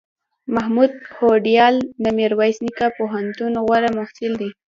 [0.55, 4.49] محمود هوډیال دمیرویس نیکه پوهنتون غوره محصل دی